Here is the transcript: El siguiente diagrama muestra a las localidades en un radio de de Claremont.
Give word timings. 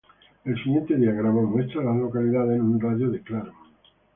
El 0.45 0.55
siguiente 0.63 0.97
diagrama 0.97 1.43
muestra 1.43 1.81
a 1.81 1.83
las 1.83 1.97
localidades 1.97 2.55
en 2.57 2.63
un 2.65 2.81
radio 2.81 3.11
de 3.11 3.19
de 3.19 3.23
Claremont. 3.23 3.69